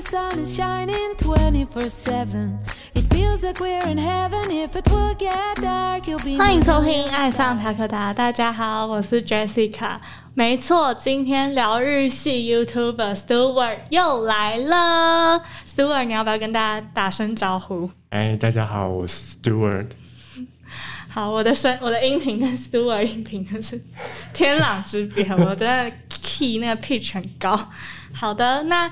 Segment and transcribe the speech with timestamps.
[0.00, 2.58] the sun is shining 24 7.
[2.94, 4.50] It feels like we're in heaven.
[4.50, 6.38] If it will get dark, you'll be.
[6.38, 9.98] 欢迎收听《爱上塔克达》，大家好，我是 Jessica。
[10.32, 15.42] 没错，今天聊日系 YouTuber Stewart 又来了。
[15.68, 17.90] Stewart，你要不要跟大家打声招呼？
[18.08, 19.88] 哎，大家好，我是 Stewart。
[21.10, 23.78] 好，我的声，我的音频跟 Stewart 音频真是
[24.32, 25.92] 天壤之别，我真的
[26.22, 27.68] key 那个 pitch 很高。
[28.14, 28.90] 好的，那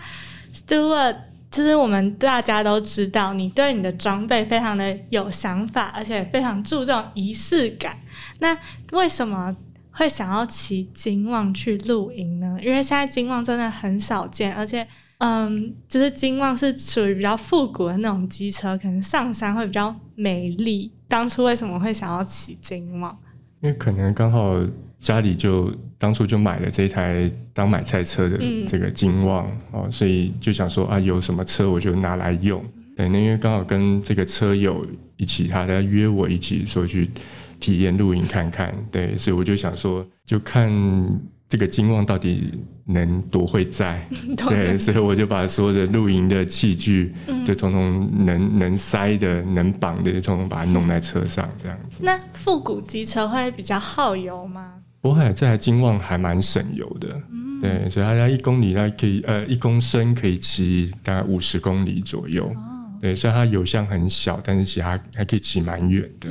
[0.54, 1.16] Stewart，
[1.50, 7.98] 就是我们大家都知道，你对你的装备非常的有想法，而且非常注重仪式感。
[8.40, 8.56] 那
[8.92, 9.56] 为什么
[9.90, 12.58] 会想要骑金旺去露营呢？
[12.62, 14.86] 因为现在金旺真的很少见，而且，
[15.18, 20.92] 嗯，就是金旺是属于比较复古的那种机车，可能上山会比较美丽。
[21.08, 23.18] 当初为什么会想要骑金旺？
[23.60, 24.54] 因为可能刚好
[25.00, 32.64] 家里就当初就买了这一台当买菜车的嗯这个金旺、哦，所以就想说啊，有什么车我就拿来用。
[32.96, 34.84] 对，那因为刚好跟这个车友
[35.16, 37.08] 一起，他在约我一起说去
[37.60, 40.68] 体验露营看看，对，所以我就想说，就看
[41.48, 42.52] 这个金旺到底
[42.84, 44.04] 能多会载，
[44.36, 52.02] 对，所以我就把所有的露营的器具，嗯就通通能能塞的、能绑的，就通通把它弄在车上，这样子。
[52.02, 54.74] 那复古机车会比较耗油吗？
[55.00, 62.54] 不会，这台金旺还蛮省油的，嗯，对，所以它在一公里它可以呃一公升可以骑大概五十公里左右，哦，
[63.00, 66.28] 对，虽然它油箱很小，但是其实它还可以骑蛮远的。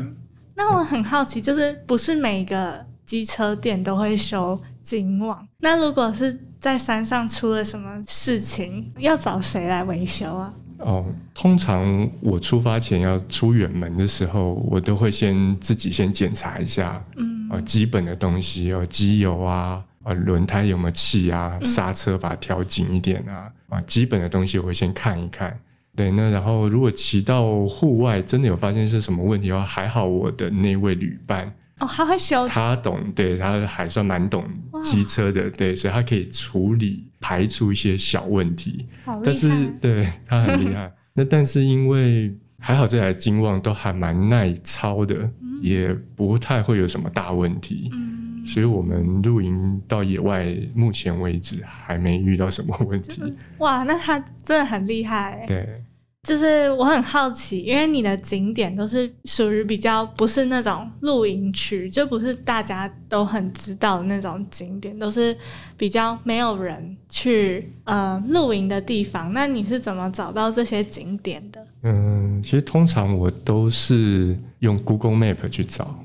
[0.55, 5.47] 那我很好奇，就是不是每个机车店都会修金旺？
[5.59, 10.53] 那如果是在山上出了什么事情，要找谁来维修啊？
[10.79, 25.58] 哦，通常我出发前要出远门的时候，我都会先自己先检查一下，嗯呃，基本的东西有，机油啊，呃，轮胎有没有气啊，刹车把它调紧一点啊，啊，基本的东西我会先看一看。
[25.95, 34.46] 对，那然后如果骑到户外，真的有发现是什么问题的话，还好我的那位旅伴哦，他会修，他懂，对他还算蛮懂
[34.84, 38.86] 机车的，对，所以他可以处理排除一些小问题。
[39.06, 39.50] 好但是。
[39.81, 40.91] 对他很厉害。
[41.13, 42.31] 那但是因为
[42.67, 45.16] 还好这台金旺都还蛮耐操的，
[45.61, 53.33] 也不太会有什么大问题，嗯，所以我们露营到野外，目前为止还没遇到什么问题。
[53.59, 55.45] 哇，那他真的很厉害。
[55.45, 55.45] 欸。
[55.47, 55.81] 对，
[56.27, 65.33] 就是我很好奇，因为你的景点都是属于比较不是那种露营区，就不是大家都很知道的那种景点，都是
[65.77, 69.31] 比较没有人去呃露营的地方。
[69.31, 71.65] 那你是怎么找到这些景点的？
[71.83, 75.97] 嗯，其实通常我都是用 Google Map 去找。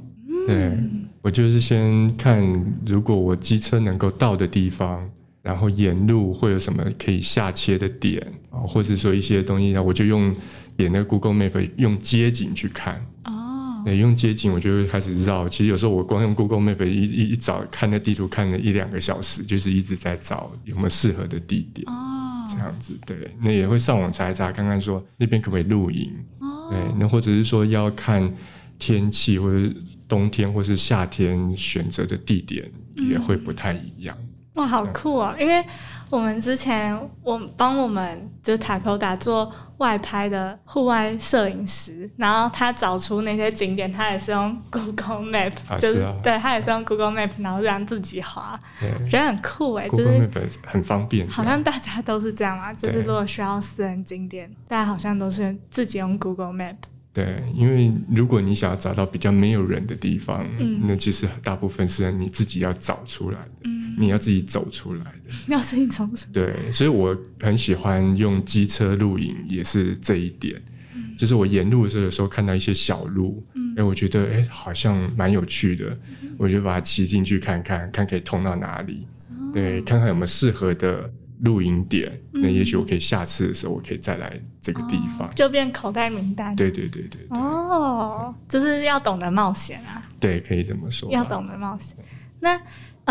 [0.46, 0.72] 对，
[1.20, 2.40] 我就是先看
[2.86, 5.10] 如果我机车能够到的地方，
[5.42, 10.34] 然后沿路会有什么可以下切的点啊，或者说一些东西，我就用
[10.76, 13.04] 点那个 Google Map 用街景去看。
[13.24, 15.48] 哦，对，用街景我就会开始绕。
[15.48, 21.84] 其实有时候我光用 Google Map 一一一找看那地图看了一两个小时，就是一直在找有没有适合的地点。
[21.88, 26.08] 哦，这样子，对，那也会上网查一查，看看说那边可不可以露营，
[26.38, 28.32] 哦，对，那或者是说要看
[28.78, 29.74] 天气，或者
[30.06, 34.16] 冬天或是夏天选择的地点也会不太一样。
[34.54, 35.34] 哇，好酷哦！
[35.38, 35.64] 因为
[36.10, 46.14] 我们之前我帮我们就是塔科达做外拍的户外摄影师，然后他找出那些景点，他也是用 Google Map，、就是啊。
[46.22, 48.90] 对他也是用 Google Map，然后让自己滑，对。
[49.08, 56.76] 觉得很酷哎，就是 Map 很方便，好像大家都是这样嘛，就是如果需要私人景点，大家好像都是自己用 Google Map。
[57.14, 60.80] 对，因为如果你想要找到比较没有人的地方，嗯。
[60.84, 65.30] 那其实大部分是你自己要找出来的，嗯，你要自己走出来的。
[65.46, 70.60] 你要自己走出来对，所以我很喜欢用机车露营，也是这一点。
[70.94, 75.96] 嗯就是我沿路的时候，有时候看到一些小路，嗯哎、我觉得哎、好像蛮有趣的，
[76.38, 79.06] 我就把它骑进去看看，看可以通到哪里，
[79.52, 81.08] 对，看看有没有适合的
[81.42, 82.10] 露营点。
[82.32, 85.30] 那嗯也许我可以下次的时候，我可以再来这个地方。
[85.34, 86.56] 就变口袋名单。
[86.56, 90.02] 对对对对对，哦，就是要懂得冒险啊。
[90.18, 91.14] 对，可以这么说吧。
[91.14, 91.96] 要懂得冒险。
[92.40, 92.58] 那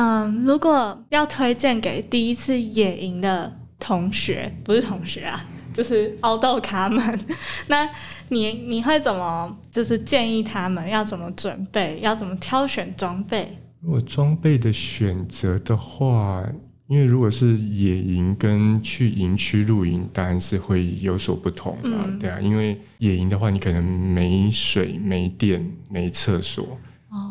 [0.01, 7.19] 嗯，如果要推荐给第一次野营的同学，不是同学啊， 就是凹豆咖们，
[7.67, 7.87] 那
[8.29, 13.47] 你你会怎么就是建议他们要怎么准备，要怎么挑选装备？
[13.81, 16.43] 如果装备的选择的话，
[16.87, 26.77] 因为如果是野营跟去营区露营，当然是会有所不同嘛，嗯对啊，因为野营的话，你可能没水、没电、没厕所，哦，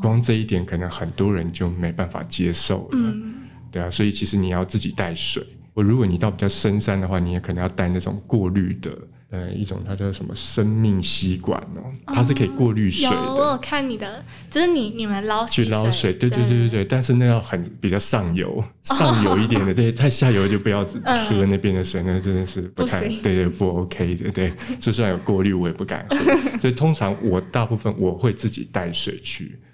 [0.02, 3.34] 光这一点可能很多人就没办法接受了，嗯。
[3.72, 8.90] 对啊，所以其实你要自己带水，我如果你到比较深山的话，你也可能要带那种过滤的，
[9.30, 13.58] 呃，一种它叫什么生命吸管哦，它是可以过滤水有我有的。
[13.58, 26.16] 看你的，就是你你们捞去溪捞水，对对对对对，但是那要很比较上游， 上游一点的，对，太下游就不要嗯喝那边的水，那真的是不太，对对不 OK 的，对，就算有过滤我也不敢喝，
[26.58, 29.69] 所以通常我大部分我会自己带水去，哦，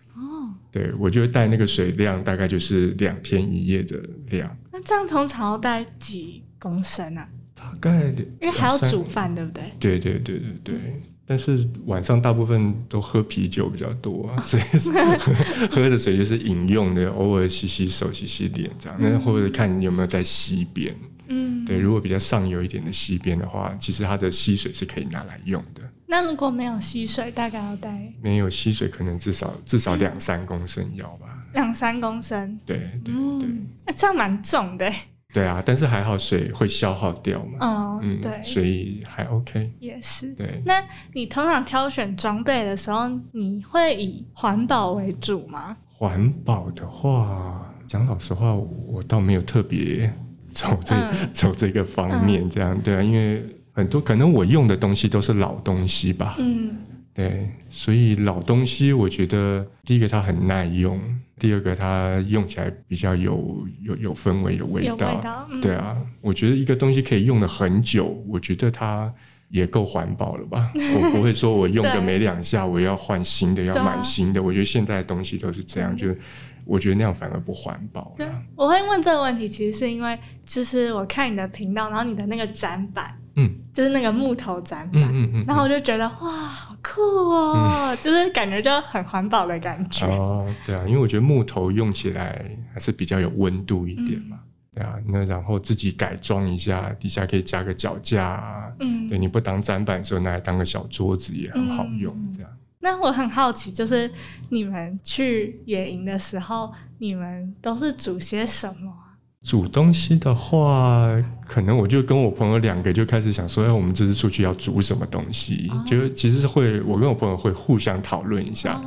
[0.76, 3.98] 对我就会带那个水量大概就是两天一夜的
[4.30, 7.26] 量，那这样通常要带几公升啊？
[7.54, 9.62] 大概因因为还要煮饭，对不对？
[9.80, 11.02] 对对对对对。
[11.28, 15.32] 但是晚上大部分都喝啤酒比较多啊，所以喝
[15.82, 18.96] 喝的水就是饮用的，偶尔洗洗手、洗洗脸这样。
[19.00, 20.94] 那或者看你有没有在溪边，
[21.28, 25.82] 嗯，对，如果比较上游一点的溪边的话，其实它的溪水是可以拿来用的。
[26.08, 31.26] 那如果没有溪水，大概要带没有溪水，可能至少至少两三公升要吧。
[31.52, 32.58] 两三公升。
[32.64, 34.96] 对对对嗯，那这样蛮重的欸。
[35.34, 37.58] 对啊，但是还好水会消耗掉嘛。
[37.60, 39.70] 嗯，嗯，对，所以还 OK。
[39.80, 40.32] 也是。
[40.34, 40.82] 对，那
[41.12, 45.76] 你通常挑选装备的时候，你会以环保为主吗？
[45.98, 50.10] 环保的话，讲老实话，我倒没有特别
[50.56, 56.74] 走这、嗯走这个方面，这样、对啊，因为很多可能我用的东西都是老东西吧，嗯
[57.12, 60.98] 对，所以老东西我觉得第一个它很耐用，
[61.38, 69.12] 第二个它用起来比较有有有氛围、有味道，嗯对啊，我觉得一个东西可以用的很久，我觉得它。
[69.48, 70.72] 也够环保了吧？
[70.74, 74.42] 我不会说我用个没两下，我要换新的，要买新的。
[74.42, 76.18] 我觉得现在的东西都是这样，就是
[76.66, 90.06] 我觉得那样反而不环保对了。，我会问这个问题，其实是因为就是我看你的频道，然后你的那个展板，嗯就是那个木头展板，嗯嗯嗯，然后我就觉得哇，好酷哦，就是感觉就很环保的感觉。
[90.06, 94.36] 哦，对啊，因为我觉得木头用起来还是比较有温度一点嘛。
[94.36, 94.42] 嗯
[94.76, 98.70] 对啊，那然后自己改装一下，底下可以加个脚架啊。
[98.80, 102.34] 嗯，对，你不当展板的时候，拿来当个小桌子也很好用嗯。
[102.36, 102.50] 这样，
[102.86, 104.08] 那我很好奇，就是
[104.48, 109.18] 你们去野营的时候，你们都是煮些什么啊？
[109.42, 111.08] 煮东西的话，
[111.44, 115.68] 可能我就跟我朋友两个就开始想说，哎，我们这次出去要煮什么东西？
[115.72, 118.74] 哦就其实是会，我跟我朋友会互相讨论一下。
[118.74, 118.84] 哦，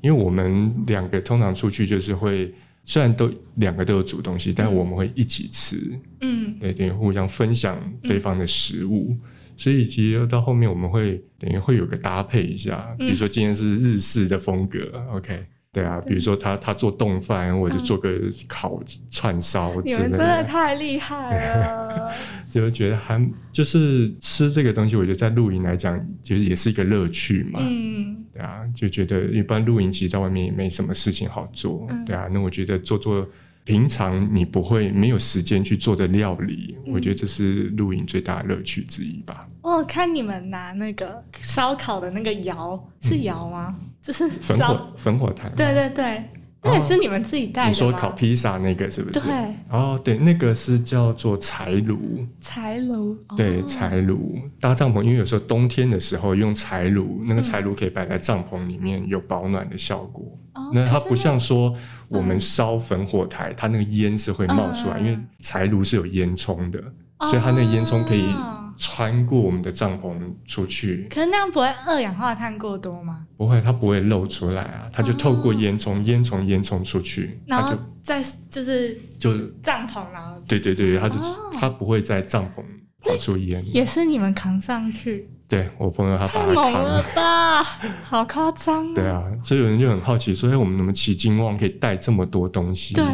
[0.00, 2.52] 因为我们两个通常出去就是会，
[2.84, 9.16] 虽然都两个都有煮东西，但我们会一起吃，嗯对，等于互相分享对方的食物。
[9.56, 14.78] 所以其实到后面我们会等于会有个搭配一下，比如说今天是日式的风格
[15.12, 18.80] ，OK，对啊，比如说他他做冻饭，我就做个烤
[19.10, 22.12] 串烧你之类们真的的，太厉害了。
[22.50, 23.20] 就觉得还
[23.52, 27.60] 就是吃这个东西，我觉得在露营来讲，就是也是一个乐趣嘛。
[27.62, 32.28] 嗯对啊，就觉得一般露营其实在外面也没什么事情好做，嗯对啊。
[32.32, 33.26] 那我觉得做做
[33.66, 39.46] 平常你不会没有时间去做的料理，嗯我觉得这是露营最大的乐趣之一吧。
[39.62, 43.76] 哦看你们拿那个烧烤的那个窑，是窑吗？
[44.00, 46.22] 就是焚烧火，焚火台，对对对，
[46.66, 47.68] 那也是你们自己带的吗？
[47.68, 49.20] 你说烤披萨那个是不是？
[49.20, 49.32] 对。
[49.70, 53.64] 哦，对，那个是叫做柴炉，柴炉，对，哦。
[53.66, 54.38] 柴炉。
[54.60, 57.42] 搭帐篷，因为有时候冬天的时候用柴炉，那个嗯。
[57.42, 60.24] 柴炉可以摆在帐篷里面，有保暖的效果。
[60.54, 61.74] 哦那它不像说
[62.08, 62.40] 我们嗯。
[62.40, 65.06] 烧焚火台，它那个烟是会冒出来，嗯。
[65.06, 66.82] 因为柴炉是有烟囱的，
[67.26, 70.14] 所以它那个烟囱可以哦穿过我们的帐篷
[70.46, 73.26] 出去，可是那样不会二氧化碳过多吗？
[73.36, 82.62] 不会，它不会漏出来啊，它就透过烟囱，烟囱烟囱出去，然后它就是就是就帐篷，然后对对对，它是哦它不会在帐篷
[83.02, 83.64] 跑出烟。
[83.66, 87.62] 也是你们扛上去，对我朋友他太把它扛猛了吧，
[88.04, 88.92] 好夸张、哦。
[88.94, 92.94] 对啊，所以有人就很好奇说，哎，我们怎么骑金旺可以带这么多东西？
[92.94, 93.04] 对，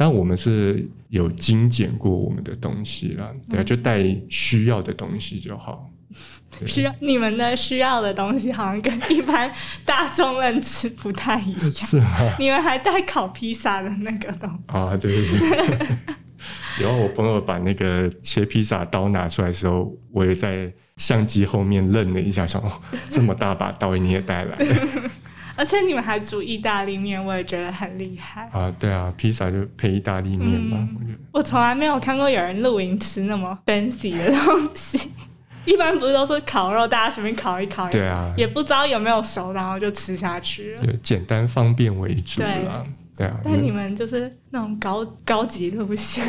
[0.00, 5.90] 但我们是有精简过我们的东西啦，对就带需要的东西就好。
[6.66, 9.52] 需要你们的需要的东西，好像跟一般
[9.84, 11.70] 大众认知不太一样。
[11.72, 12.34] 是吗？
[12.38, 15.86] 你们还带烤披萨的那个东西， 啊，对对对。
[16.80, 22.72] 然后我朋友把那个切披萨刀拿出来的时候，我也在相机后面愣了一下，想哦，
[23.10, 24.66] 这么大把刀你也带来了
[25.60, 28.48] 而且你们还煮意大利面，我也觉得很厉害。
[28.50, 28.74] 啊？
[28.78, 31.18] 对啊，披萨就配意大利面吧，嗯我觉得。
[31.32, 35.10] 我从来没有看过有人露营吃那么 fancy 的东西，
[35.66, 40.86] 一般不是都是烤肉，大家随便烤一烤，对啊，也不知道有没有熟，然后就吃下去了。
[40.86, 42.82] 就简单方便为主啦。
[43.18, 46.24] 对啊，但你们就是那种高高级路线，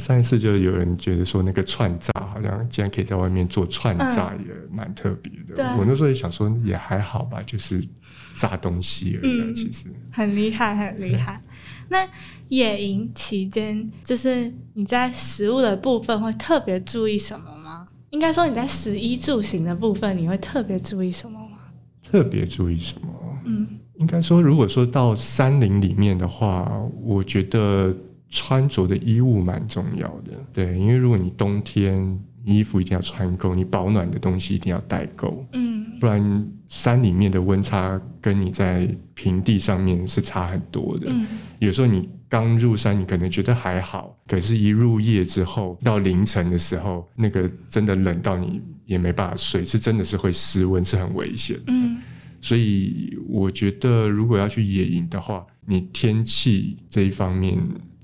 [0.00, 5.62] 上一次就有人觉得说那个串炸好像竟然可以在外面做串炸，也蛮特别的。
[5.62, 7.86] 嗯我那时候也想说也还好吧，就是
[8.34, 11.40] 炸东西而已其实，很厉害，很厉害。
[11.88, 12.08] 那
[12.48, 17.86] 野营期间，就是你在食物的部分会特别注意什么吗？
[18.10, 21.58] 应该说你在食衣住行的部分，你会特别注意什么吗？
[22.02, 23.08] 特别注意什么？
[23.44, 23.66] 嗯
[23.98, 27.94] 应该说，如果说到山林里面的话，我觉得
[28.30, 30.32] 穿着的衣物蛮重要的。
[30.52, 41.08] 对，因为如果你冬天衣服一定要穿够，你保暖的东西一定要带够，嗯不然山里面的温差跟你在平地上面是差很多的。
[41.10, 41.26] 嗯
[41.58, 51.64] 有时候你刚入山，你可能觉得还好，可是，一入夜之后，到凌晨的时候，那个真的冷到你也没办法睡，是真的是会失温，是很危险的。
[51.66, 51.98] 嗯
[52.42, 57.58] 所以我觉得，如果要去野营的话，你天气这一方面，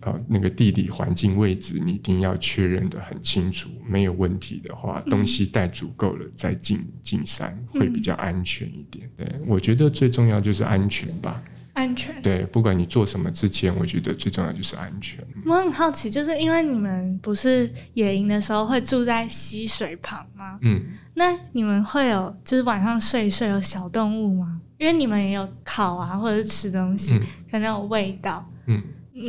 [0.06, 9.10] 呃，那个地理环境位置，你一定要确认的很清楚，没有问题的话，嗯东西带足够了再进进山，会比较安全一点。
[9.16, 11.42] 对，我觉得最重要就是安全吧。
[11.72, 12.22] 安全。
[12.22, 15.22] 对，不管你做什么之前，我觉得最重要就是安全。
[15.44, 20.56] 我很好奇，就是因为你们不是野营的时候会住在溪水旁吗？
[20.62, 20.80] 嗯，
[21.14, 24.60] 那你们会有就是晚上睡一睡有小动物吗？
[24.78, 28.82] 因为你们也有烤啊，或者是吃东西，嗯可能有味道，嗯，嗯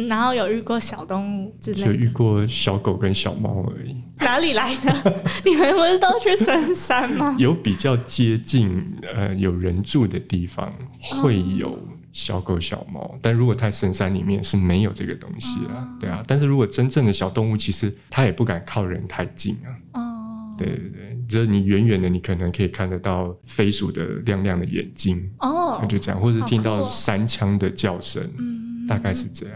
[0.10, 3.96] 然后有遇过小动物之类的，遇过小狗跟小猫而已。
[4.20, 5.22] 哪里来的？
[5.46, 7.36] 你们不是都去深山吗？
[7.40, 8.84] 有比较接近
[9.16, 11.80] 呃有人住的地方会有
[12.12, 16.24] 小狗小猫，但如果太深山里面是没有这个东西啊，哦对啊。
[16.28, 20.02] 但是如果真正的小动物，其实它也不敢靠人太近啊。
[20.02, 29.56] 哦，对对对，就是你远远的，你可能可以看得到飞鼠的亮亮的眼睛，哦，就这样，或者听到山枪的叫声，嗯大概是这样。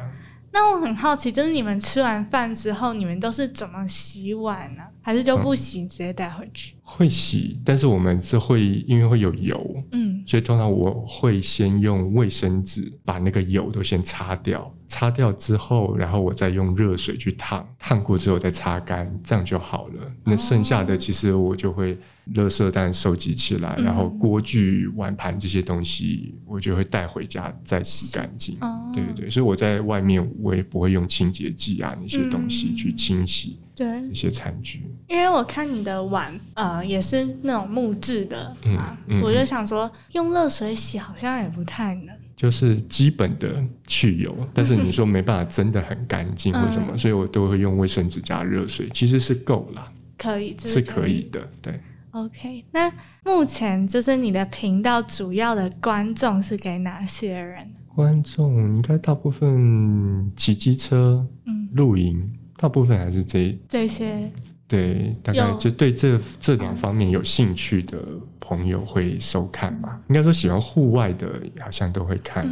[0.53, 6.75] 那我很好奇，就是你们吃完饭之后，你们都是怎么洗碗呢、还是就不洗，直接带回去？
[6.83, 10.21] 会洗，但是我们是会因为会有油，嗯。
[10.27, 20.11] 所以通常我会先用卫生纸把那个油都先擦掉，擦掉之后，然后我再用热水去烫，烫过之后再擦干，这样就好了。
[20.23, 21.97] 那剩下的其实我就会
[22.35, 28.57] 垃圾袋收集起来，嗯然后锅具、碗盘这些东西，我就会带回家再洗干净。
[28.59, 34.83] 哦，对对对，所以我在外面我也不会用清洁剂啊那些东西嗯去清洗对这些餐具。
[35.07, 42.15] 因为我看你的碗，呃，也是那种木质的嗯啊，嗯我就想说用热水洗好像也不太能。
[42.35, 51.29] 就是基本的去油，但是你说没办法真的很干净或什么，嗯所以我都会用卫生纸加热水，其实是够了，可以，就是可以。
[51.31, 51.47] 的。
[51.61, 51.79] 对，
[52.11, 52.91] OK，那
[53.23, 57.67] 目前就是你的频道主要的观众是给哪些人？
[57.95, 64.29] 观众应该大部分骑机车、嗯，露营，大部分还是这这些
[64.67, 67.97] 对，大概就对这这两方面有兴趣的
[68.39, 70.01] 朋友会收看吧。
[70.09, 71.27] 应该说喜欢户外的，
[71.59, 72.45] 好像都会看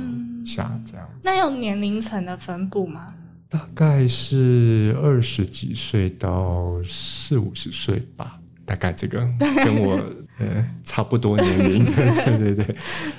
[0.46, 1.22] 下这样子。
[1.24, 3.14] 那有年龄层的分布吗？
[3.50, 8.39] 大概是二十几岁到四五十岁吧，
[8.70, 9.28] 大概这个
[9.66, 10.00] 跟我
[10.38, 12.76] 呃差不多年龄， 对对对，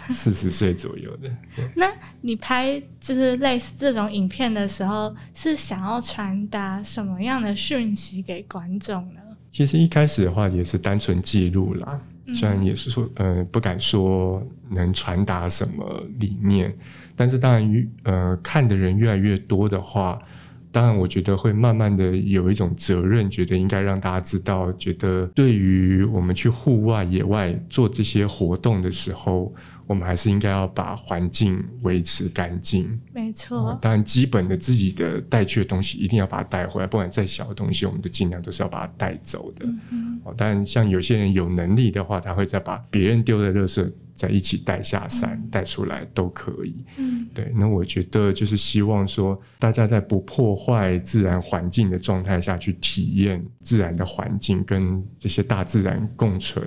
[0.09, 1.29] 四十岁左右的。
[1.75, 9.21] 那你拍就是类似这种影片的时候，是想要传达什么样的讯息给观众呢？
[9.51, 14.41] 其实一开始的话也是单纯记录啦，嗯虽然也是说呃不敢说
[14.71, 16.73] 能传达什么理念，
[17.17, 20.17] 但是当然越呃看的人越来越多的话。
[20.73, 29.53] 当然，我觉得会慢慢的有一种责任，觉得应该让大家知道，觉得对于我们去户外、野外做这些活动的时候，
[29.91, 32.97] 我们还是应该要把环境维持干净。
[33.13, 39.67] 没错哦，当然，基本的自己的带去的东西一定要把它带回来，不管再小的东西，我们都尽量都是要把它带走的。
[39.91, 46.85] 嗯哦，当然，像有些人有能力的话，他会再把别人丢的垃圾再一起带下山、带出来都可以。
[46.97, 56.65] 嗯对，那我觉得就是希望说，大家在不破坏自然环境的状态下去体验自然的环境，跟这些大自然共存。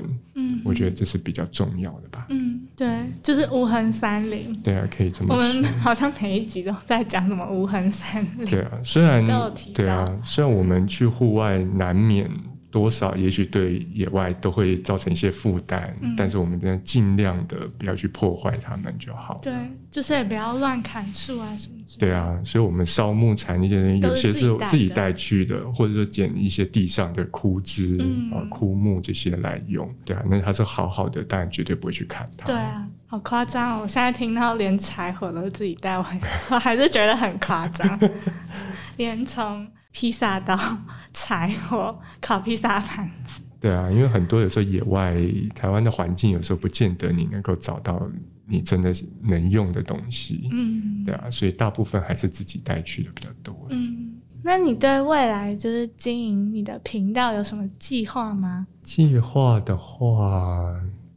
[0.63, 2.25] 嗯，我觉得这是比较重要的吧。
[2.29, 2.87] 嗯，对，
[3.21, 4.53] 就是无痕山林。
[4.61, 5.79] 对啊，可以这么说我们。
[5.79, 8.45] 好像每一集都在讲什么无痕山林。
[8.45, 9.25] 对啊，虽然
[9.73, 12.29] 对啊，虽然我们去户外难免
[12.73, 19.39] 多少，也许对野外都会造成一些负担，嗯但是我们真的尽量的不要去破坏它们就好。
[19.43, 19.53] 对，
[19.91, 21.99] 就是也不要乱砍树啊什么之。
[21.99, 29.87] 对啊，所以我们烧木材那些人，有些是是自己带的自己带去的，或者说捡一些地上的枯枝、嗯啊、枯木这些来用。
[30.03, 32.47] 对啊，那它是好好的，当然绝对不会去砍它。
[32.47, 33.81] 对啊，好夸张哦！
[33.83, 37.99] 我现在听到连柴火都自己带回来，我还是觉得很夸张。
[38.97, 40.57] 连从披萨刀、
[41.13, 45.15] 柴火、烤披萨盘子对啊，因为很多有时候野外
[45.55, 48.05] 台湾的环境，有时候不见得你能够找到
[48.45, 50.49] 你真的是能用的东西。
[50.51, 53.55] 嗯，对啊，所以大部分还是自己带去的比较多。
[53.69, 58.67] 嗯，那你对未来就是经营你的频道有什么计划吗？
[58.83, 60.75] 计划的话，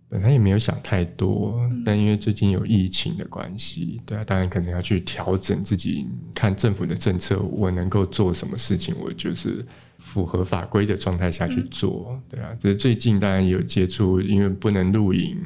[0.08, 9.66] 本来也没有想太多，但因为最近有疫情的关系，对啊，当然可能要去调整自己，看政府的政策，我能够做什么事情，我就是
[9.98, 12.50] 符合法规的状态下去做，对啊。
[12.60, 15.36] 只是最近当然也有接触，因为不能露营，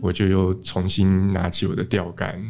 [0.00, 2.42] 我就又重新拿起我的钓竿，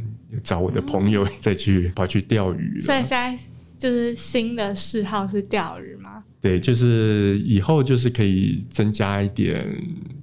[0.43, 2.81] 找我的朋友 再去跑去钓鱼了。
[2.81, 3.39] 所以现在
[3.83, 6.23] 就是新的嗜好是钓鱼吗？
[6.41, 9.67] 对，就是以后就是可以增加一点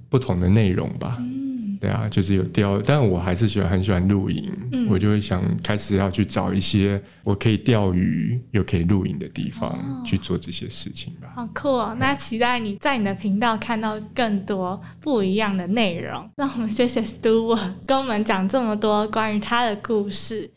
[0.08, 1.16] 不同的内容吧。
[1.18, 11.32] 嗯，对啊，就是有钓，但我还是喜欢很喜欢露营，嗯我就会想开始要去找一些我可以钓鱼又可以露营的地方、哦去做这些事情吧。
[11.36, 11.94] 好酷哦！
[12.00, 16.28] 那期待你在你的频道看到更多不一样的内容。
[16.36, 20.50] 那我们谢谢 Stuart 跟我们讲这么多关于他的故事。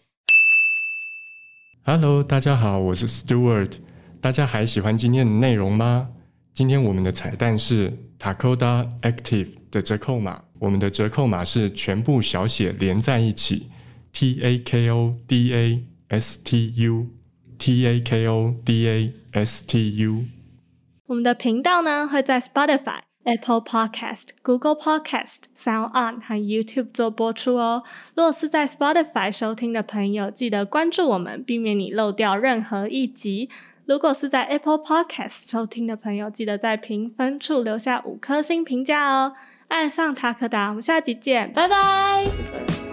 [1.85, 3.69] Hello，大家好，我是 Stewart。
[4.21, 6.11] 大家还喜欢今天的内容吗？
[6.53, 13.69] 今天我们的彩蛋是 Takoda Active 的折扣码，我们的折扣码是全部小写连在一起
[14.13, 17.07] ，T A K O D A S T U
[17.57, 20.23] T A K O D A S T U。
[21.07, 27.83] 我们的频道呢会在 Spotify、Apple Podcast、Google Podcast、Sound On 和 YouTube 做播出哦。
[28.15, 33.49] 如果是在 Spotify 收听的朋友，记得关注我们，避免你漏掉任何一集。
[33.85, 39.33] 如果是在 Apple Podcast 收听的朋友，记得在评分处留下五颗星评价哦。
[39.67, 42.92] 爱上塔克达，我们下集见，拜拜。